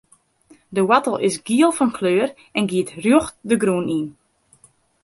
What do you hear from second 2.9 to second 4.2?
rjocht de grûn yn.